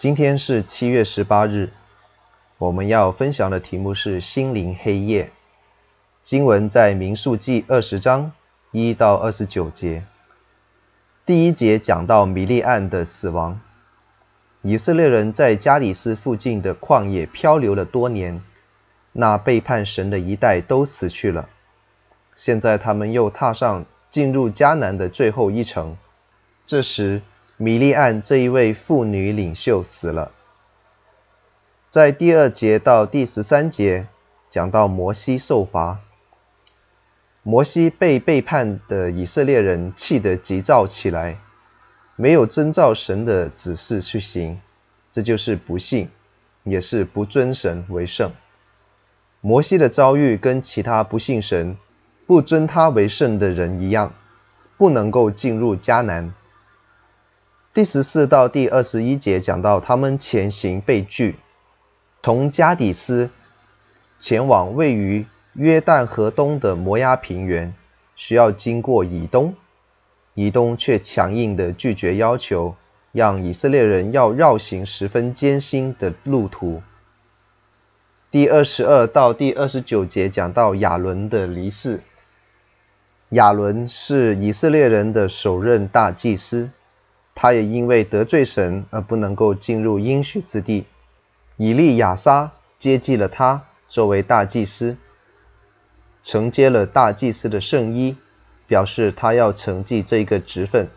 [0.00, 1.68] 今天是七月十八日，
[2.56, 5.30] 我们要分享的题目是心灵黑夜。
[6.22, 8.32] 经文在民数记二十章
[8.70, 10.04] 一到二十九节。
[11.26, 13.60] 第一节讲到米利暗的死亡。
[14.62, 18.42] 以色列人在加里斯附近的旷野漂流了多年，
[19.12, 21.50] 那背叛神的一代都死去了。
[22.34, 25.98] 现在他们又踏上进入迦南的最后一程。
[26.64, 27.20] 这时，
[27.62, 30.32] 米利暗这一位妇女领袖死了。
[31.90, 34.06] 在第二节到第十三节
[34.48, 36.00] 讲到摩西受罚。
[37.42, 41.38] 摩西被背叛的以色列人气得急躁起来，
[42.16, 44.58] 没有遵照神的指示去行，
[45.12, 46.08] 这就是不信，
[46.64, 48.32] 也是不尊神为圣。
[49.42, 51.76] 摩西的遭遇跟其他不信神、
[52.26, 54.14] 不尊他为圣的人一样，
[54.78, 56.32] 不能够进入迦南。
[57.72, 61.36] 第十四到第二十一节讲到他们前行被拒，
[62.20, 63.30] 从加底斯
[64.18, 67.72] 前往位于约旦河东的摩押平原，
[68.16, 69.54] 需要经过以东，
[70.34, 72.74] 以东却强硬地拒绝要求，
[73.12, 76.82] 让以色列人要绕行十分艰辛的路途。
[78.32, 82.00] 第二十二到第二十九节讲到亚伦的离世。
[83.28, 86.70] 亚伦是以色列人的首任大祭司，
[87.34, 90.86] 他也因为得罪神而不能够进入应许之地。
[91.56, 94.96] 以利亚撒接继了他作为大祭司。
[96.22, 98.16] 承接了大祭司的圣衣，
[98.66, 100.88] 表示他要承继这个职分。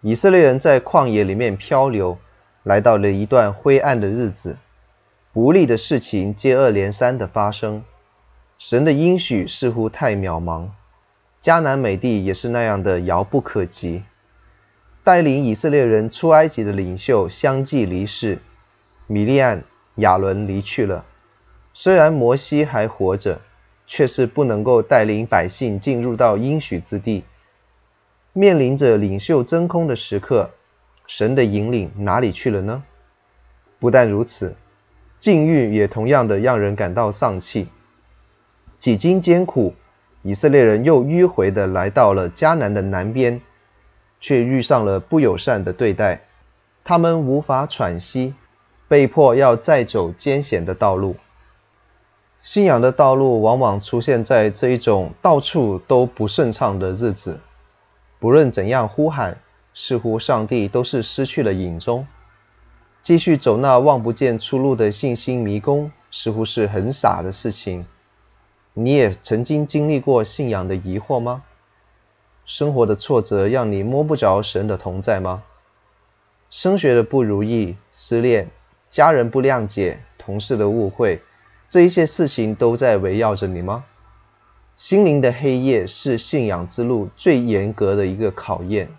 [0.00, 2.18] 以色列人在旷野里面漂流，
[2.62, 4.58] 来到了一段灰暗的日子，
[5.32, 7.84] 不利的事情接二连三的发生，
[8.58, 10.68] 神的应许似乎太渺茫，
[11.40, 14.02] 迦南美地也是那样的遥不可及。
[15.06, 18.40] 带领以色列人出埃及的领袖相继离世，
[19.06, 19.62] 米利暗、
[19.94, 21.04] 亚伦离去了，
[21.72, 23.40] 虽然摩西还活着。
[23.88, 27.22] 却是不能够带领百姓进入到应许之地，
[28.32, 30.50] 面临着领袖真空的时刻，
[31.06, 32.82] 神的引领哪里去了呢？
[33.78, 34.56] 不但如此，
[35.20, 37.68] 境遇也同样的让人感到丧气。
[38.80, 39.76] 几经艰苦，
[40.22, 43.40] 以色列人又迂回的来到了迦南的南边，
[44.20, 46.22] 却遇上了不友善的对待，
[46.84, 48.34] 他们无法喘息，
[48.88, 51.16] 被迫要再走艰险的道路。
[52.42, 57.40] 信仰的道路往往出现在这一种到处都不顺畅的日子，
[58.20, 59.38] 不论怎样呼喊，
[59.74, 62.06] 似乎上帝都是失去了影踪。
[63.02, 67.86] 继续走那望不见出路的信心迷宫，似乎是很傻的事情。
[68.74, 71.42] 你也曾经经历过信仰的疑惑吗？
[72.46, 75.42] 生活的挫折让你摸不着神的同在吗？
[76.48, 78.50] 升学的不如意、失恋、
[78.88, 81.20] 家人不谅解、同事的误会。
[81.68, 83.84] 这一些事情都在围绕着你吗？
[84.76, 88.90] 心灵的黑夜是信仰之路最严格的一个考验。